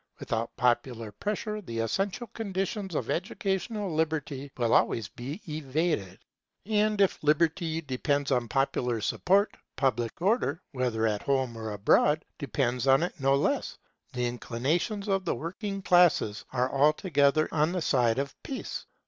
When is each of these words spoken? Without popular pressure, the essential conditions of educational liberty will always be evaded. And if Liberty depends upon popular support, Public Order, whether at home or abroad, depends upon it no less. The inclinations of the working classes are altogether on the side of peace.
Without 0.17 0.57
popular 0.57 1.11
pressure, 1.11 1.61
the 1.61 1.77
essential 1.77 2.25
conditions 2.33 2.95
of 2.95 3.07
educational 3.11 3.93
liberty 3.93 4.49
will 4.57 4.73
always 4.73 5.07
be 5.09 5.39
evaded. 5.47 6.17
And 6.65 6.99
if 6.99 7.21
Liberty 7.21 7.81
depends 7.81 8.31
upon 8.31 8.47
popular 8.47 8.99
support, 9.01 9.55
Public 9.75 10.19
Order, 10.19 10.59
whether 10.71 11.05
at 11.05 11.21
home 11.21 11.55
or 11.55 11.71
abroad, 11.73 12.25
depends 12.39 12.87
upon 12.87 13.03
it 13.03 13.19
no 13.19 13.35
less. 13.35 13.77
The 14.13 14.25
inclinations 14.25 15.07
of 15.07 15.23
the 15.23 15.35
working 15.35 15.83
classes 15.83 16.45
are 16.51 16.73
altogether 16.73 17.47
on 17.51 17.71
the 17.71 17.81
side 17.83 18.17
of 18.17 18.33
peace. 18.41 18.87